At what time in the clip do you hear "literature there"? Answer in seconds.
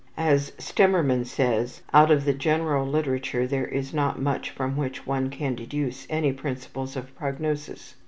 2.87-3.67